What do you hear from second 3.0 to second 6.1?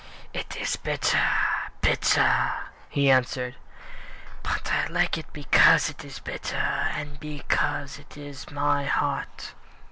answered; "But I like it Because it